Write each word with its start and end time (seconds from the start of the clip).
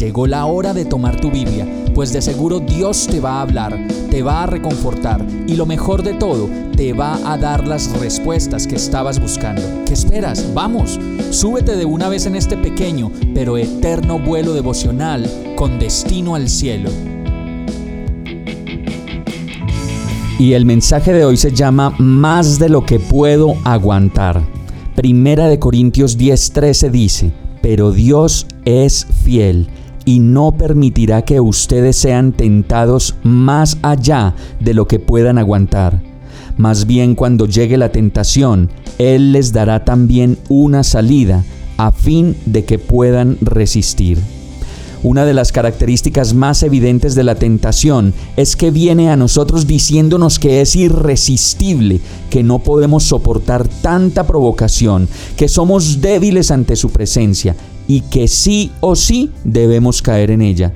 Llegó 0.00 0.26
la 0.26 0.46
hora 0.46 0.72
de 0.72 0.86
tomar 0.86 1.20
tu 1.20 1.30
Biblia, 1.30 1.66
pues 1.94 2.10
de 2.14 2.22
seguro 2.22 2.58
Dios 2.58 3.06
te 3.06 3.20
va 3.20 3.32
a 3.32 3.42
hablar, 3.42 3.86
te 4.10 4.22
va 4.22 4.44
a 4.44 4.46
reconfortar 4.46 5.22
y 5.46 5.56
lo 5.56 5.66
mejor 5.66 6.02
de 6.02 6.14
todo, 6.14 6.48
te 6.74 6.94
va 6.94 7.18
a 7.30 7.36
dar 7.36 7.68
las 7.68 7.92
respuestas 8.00 8.66
que 8.66 8.76
estabas 8.76 9.20
buscando. 9.20 9.60
¿Qué 9.84 9.92
esperas? 9.92 10.54
Vamos, 10.54 10.98
súbete 11.28 11.76
de 11.76 11.84
una 11.84 12.08
vez 12.08 12.24
en 12.24 12.34
este 12.34 12.56
pequeño 12.56 13.12
pero 13.34 13.58
eterno 13.58 14.18
vuelo 14.18 14.54
devocional 14.54 15.30
con 15.54 15.78
destino 15.78 16.34
al 16.34 16.48
cielo. 16.48 16.88
Y 20.38 20.54
el 20.54 20.64
mensaje 20.64 21.12
de 21.12 21.26
hoy 21.26 21.36
se 21.36 21.52
llama 21.52 21.94
Más 21.98 22.58
de 22.58 22.70
lo 22.70 22.86
que 22.86 23.00
puedo 23.00 23.54
aguantar. 23.64 24.40
Primera 24.96 25.46
de 25.46 25.58
Corintios 25.58 26.16
10:13 26.16 26.90
dice, 26.90 27.32
pero 27.60 27.92
Dios 27.92 28.46
es 28.64 29.06
fiel 29.24 29.68
y 30.04 30.20
no 30.20 30.52
permitirá 30.52 31.22
que 31.22 31.40
ustedes 31.40 31.96
sean 31.96 32.32
tentados 32.32 33.14
más 33.22 33.78
allá 33.82 34.34
de 34.58 34.74
lo 34.74 34.86
que 34.86 34.98
puedan 34.98 35.38
aguantar. 35.38 36.02
Más 36.56 36.86
bien 36.86 37.14
cuando 37.14 37.46
llegue 37.46 37.76
la 37.76 37.92
tentación, 37.92 38.70
Él 38.98 39.32
les 39.32 39.52
dará 39.52 39.84
también 39.84 40.38
una 40.48 40.82
salida 40.82 41.44
a 41.76 41.92
fin 41.92 42.36
de 42.44 42.64
que 42.64 42.78
puedan 42.78 43.38
resistir. 43.40 44.18
Una 45.02 45.24
de 45.24 45.32
las 45.32 45.50
características 45.50 46.34
más 46.34 46.62
evidentes 46.62 47.14
de 47.14 47.24
la 47.24 47.36
tentación 47.36 48.12
es 48.36 48.54
que 48.54 48.70
viene 48.70 49.08
a 49.08 49.16
nosotros 49.16 49.66
diciéndonos 49.66 50.38
que 50.38 50.60
es 50.60 50.76
irresistible, 50.76 52.00
que 52.28 52.42
no 52.42 52.58
podemos 52.58 53.04
soportar 53.04 53.66
tanta 53.66 54.26
provocación, 54.26 55.08
que 55.38 55.48
somos 55.48 56.02
débiles 56.02 56.50
ante 56.50 56.76
su 56.76 56.90
presencia 56.90 57.56
y 57.90 58.02
que 58.02 58.28
sí 58.28 58.70
o 58.78 58.94
sí 58.94 59.32
debemos 59.42 60.00
caer 60.00 60.30
en 60.30 60.42
ella. 60.42 60.72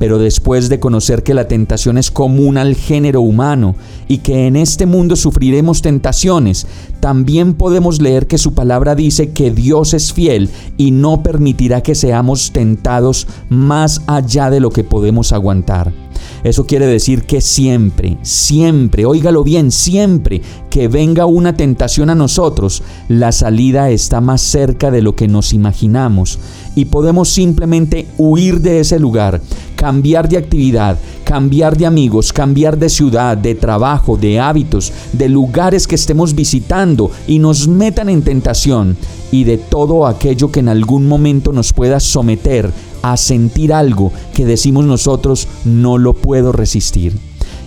Pero 0.00 0.18
después 0.18 0.68
de 0.68 0.80
conocer 0.80 1.22
que 1.22 1.32
la 1.32 1.46
tentación 1.46 1.96
es 1.96 2.10
común 2.10 2.58
al 2.58 2.74
género 2.74 3.20
humano 3.20 3.76
y 4.08 4.18
que 4.18 4.48
en 4.48 4.56
este 4.56 4.84
mundo 4.84 5.14
sufriremos 5.14 5.80
tentaciones, 5.80 6.66
también 6.98 7.54
podemos 7.54 8.02
leer 8.02 8.26
que 8.26 8.36
su 8.36 8.52
palabra 8.52 8.96
dice 8.96 9.30
que 9.30 9.52
Dios 9.52 9.94
es 9.94 10.12
fiel 10.12 10.50
y 10.76 10.90
no 10.90 11.22
permitirá 11.22 11.84
que 11.84 11.94
seamos 11.94 12.50
tentados 12.50 13.28
más 13.48 14.02
allá 14.08 14.50
de 14.50 14.58
lo 14.58 14.70
que 14.70 14.82
podemos 14.82 15.32
aguantar. 15.32 16.05
Eso 16.46 16.64
quiere 16.64 16.86
decir 16.86 17.24
que 17.24 17.40
siempre, 17.40 18.18
siempre, 18.22 19.04
óigalo 19.04 19.42
bien, 19.42 19.72
siempre 19.72 20.42
que 20.70 20.86
venga 20.86 21.26
una 21.26 21.56
tentación 21.56 22.08
a 22.08 22.14
nosotros, 22.14 22.84
la 23.08 23.32
salida 23.32 23.90
está 23.90 24.20
más 24.20 24.42
cerca 24.42 24.92
de 24.92 25.02
lo 25.02 25.16
que 25.16 25.26
nos 25.26 25.52
imaginamos. 25.52 26.38
Y 26.76 26.84
podemos 26.84 27.30
simplemente 27.30 28.06
huir 28.16 28.60
de 28.60 28.78
ese 28.78 29.00
lugar, 29.00 29.40
cambiar 29.76 30.28
de 30.28 30.38
actividad, 30.38 30.98
cambiar 31.24 31.76
de 31.76 31.86
amigos, 31.86 32.32
cambiar 32.32 32.76
de 32.78 32.88
ciudad, 32.88 33.36
de 33.36 33.54
trabajo, 33.54 34.16
de 34.16 34.40
hábitos, 34.40 34.92
de 35.12 35.28
lugares 35.28 35.86
que 35.86 35.94
estemos 35.94 36.34
visitando 36.34 37.10
y 37.28 37.38
nos 37.38 37.68
metan 37.68 38.08
en 38.08 38.22
tentación 38.22 38.96
y 39.30 39.44
de 39.44 39.58
todo 39.58 40.06
aquello 40.06 40.50
que 40.50 40.60
en 40.60 40.68
algún 40.68 41.06
momento 41.06 41.52
nos 41.52 41.72
pueda 41.72 42.00
someter 42.00 42.72
a 43.02 43.16
sentir 43.16 43.72
algo 43.72 44.12
que 44.34 44.44
decimos 44.44 44.84
nosotros 44.84 45.46
no 45.64 45.98
lo 45.98 46.14
puedo 46.14 46.50
resistir. 46.50 47.16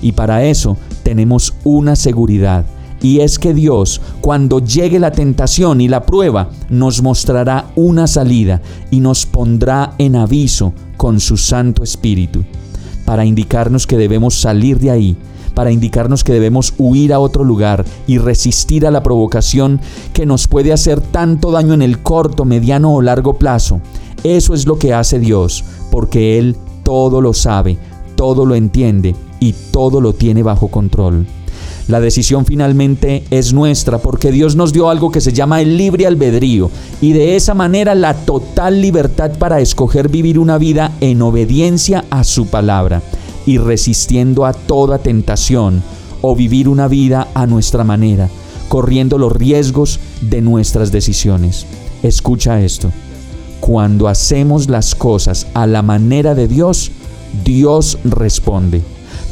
Y 0.01 0.13
para 0.13 0.43
eso 0.45 0.77
tenemos 1.03 1.53
una 1.63 1.95
seguridad. 1.95 2.65
Y 3.01 3.21
es 3.21 3.39
que 3.39 3.53
Dios, 3.53 4.01
cuando 4.21 4.59
llegue 4.59 4.99
la 4.99 5.11
tentación 5.11 5.81
y 5.81 5.87
la 5.87 6.05
prueba, 6.05 6.49
nos 6.69 7.01
mostrará 7.01 7.71
una 7.75 8.07
salida 8.07 8.61
y 8.91 8.99
nos 8.99 9.25
pondrá 9.25 9.93
en 9.97 10.15
aviso 10.15 10.73
con 10.97 11.19
su 11.19 11.37
Santo 11.37 11.83
Espíritu, 11.83 12.43
para 13.05 13.25
indicarnos 13.25 13.87
que 13.87 13.97
debemos 13.97 14.35
salir 14.35 14.79
de 14.79 14.91
ahí, 14.91 15.17
para 15.53 15.71
indicarnos 15.71 16.23
que 16.23 16.33
debemos 16.33 16.73
huir 16.77 17.13
a 17.13 17.19
otro 17.19 17.43
lugar 17.43 17.85
y 18.05 18.17
resistir 18.17 18.85
a 18.85 18.91
la 18.91 19.03
provocación 19.03 19.79
que 20.13 20.25
nos 20.25 20.47
puede 20.47 20.73
hacer 20.73 20.99
tanto 20.99 21.51
daño 21.51 21.73
en 21.73 21.81
el 21.81 21.99
corto, 21.99 22.45
mediano 22.45 22.93
o 22.93 23.01
largo 23.01 23.37
plazo 23.37 23.81
eso 24.23 24.53
es 24.53 24.67
lo 24.67 24.77
que 24.77 24.93
hace 24.93 25.17
Dios, 25.19 25.63
porque 25.91 26.37
Él 26.37 26.57
todo 26.83 27.21
lo 27.21 27.33
sabe, 27.33 27.77
todo 28.15 28.45
lo 28.45 28.55
entiende 28.55 29.15
y 29.39 29.53
todo 29.71 30.01
lo 30.01 30.13
tiene 30.13 30.43
bajo 30.43 30.67
control. 30.67 31.25
La 31.89 31.99
decisión 31.99 32.45
finalmente 32.45 33.23
es 33.31 33.51
nuestra 33.51 33.97
porque 33.97 34.31
Dios 34.31 34.55
nos 34.55 34.71
dio 34.71 34.91
algo 34.91 35.09
que 35.09 35.21
se 35.21 35.33
llama 35.33 35.59
el 35.59 35.75
libre 35.75 36.05
albedrío 36.05 36.69
y 37.01 37.13
de 37.13 37.35
esa 37.35 37.55
manera 37.55 37.95
la 37.95 38.13
total 38.13 38.79
libertad 38.79 39.31
para 39.39 39.59
escoger 39.59 40.07
vivir 40.07 40.37
una 40.37 40.59
vida 40.59 40.91
en 41.01 41.19
obediencia 41.23 42.05
a 42.11 42.23
su 42.23 42.45
palabra 42.45 43.01
y 43.47 43.57
resistiendo 43.57 44.45
a 44.45 44.53
toda 44.53 44.99
tentación 44.99 45.81
o 46.21 46.35
vivir 46.35 46.69
una 46.69 46.87
vida 46.87 47.27
a 47.33 47.47
nuestra 47.47 47.83
manera, 47.83 48.29
corriendo 48.67 49.17
los 49.17 49.31
riesgos 49.33 49.99
de 50.21 50.41
nuestras 50.41 50.91
decisiones. 50.91 51.65
Escucha 52.03 52.61
esto. 52.61 52.91
Cuando 53.61 54.07
hacemos 54.07 54.69
las 54.69 54.93
cosas 54.93 55.47
a 55.55 55.65
la 55.65 55.81
manera 55.81 56.35
de 56.35 56.47
Dios, 56.47 56.91
Dios 57.43 57.97
responde. 58.03 58.83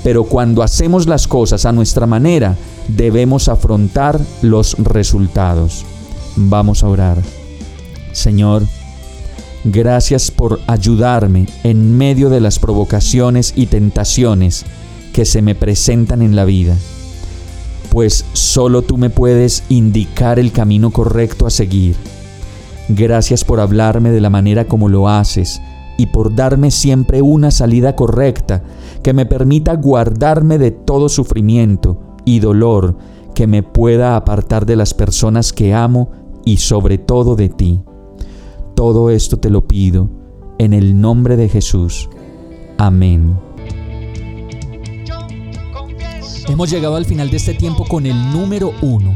Pero 0.04 0.24
cuando 0.24 0.64
hacemos 0.64 1.08
las 1.08 1.28
cosas 1.28 1.66
a 1.66 1.72
nuestra 1.72 2.08
manera, 2.08 2.56
debemos 2.88 3.50
afrontar 3.50 4.20
los 4.42 4.76
resultados. 4.80 5.86
Vamos 6.36 6.84
a 6.84 6.88
orar. 6.88 7.18
Señor, 8.12 8.64
gracias 9.64 10.32
por 10.32 10.60
ayudarme 10.68 11.48
en 11.64 11.98
medio 11.98 12.30
de 12.30 12.40
las 12.40 12.60
provocaciones 12.60 13.54
y 13.56 13.66
tentaciones 13.66 14.66
que 15.14 15.26
se 15.26 15.42
me 15.42 15.56
presentan 15.56 16.22
en 16.22 16.36
la 16.36 16.46
vida, 16.46 16.76
pues 17.90 18.24
solo 18.34 18.84
tú 18.84 18.98
me 18.98 19.10
puedes 19.10 19.64
indicar 19.70 20.38
el 20.38 20.52
camino 20.52 20.92
correcto 20.92 21.48
a 21.48 21.50
seguir 21.50 21.96
Gracias 22.90 23.44
por 23.44 23.60
hablarme 23.60 24.12
de 24.12 24.22
la 24.22 24.30
manera 24.30 24.66
como 24.66 24.88
lo 24.88 25.10
haces 25.10 25.62
y 25.98 26.08
por 26.08 26.36
darme 26.36 26.72
siempre 26.72 27.22
una 27.22 27.52
salida 27.52 27.96
correcta 27.96 28.64
que 29.04 29.14
me 29.14 29.26
permita 29.26 29.76
guardarme 29.76 30.58
de 30.58 30.72
todo 30.72 31.10
sufrimiento 31.10 32.00
y 32.24 32.40
dolor 32.40 32.98
que 33.34 33.48
me 33.48 33.64
pueda 33.64 34.16
apartar 34.16 34.66
de 34.66 34.76
las 34.76 34.94
personas 34.94 35.54
que 35.54 35.74
amo 35.74 36.12
y 36.46 36.58
sobre 36.58 36.98
todo 36.98 37.36
de 37.36 37.50
ti. 37.50 37.82
Todo 38.76 39.10
esto 39.10 39.38
te 39.38 39.50
lo 39.50 39.68
pido 39.68 40.10
en 40.60 40.74
el 40.74 41.00
nombre 41.00 41.36
de 41.36 41.50
Jesús. 41.50 42.10
Amén. 42.78 43.38
Hemos 46.48 46.70
llegado 46.70 46.96
al 46.96 47.06
final 47.06 47.30
de 47.30 47.38
este 47.38 47.54
tiempo 47.54 47.86
con 47.86 48.06
el 48.06 48.32
número 48.32 48.72
uno 48.82 49.16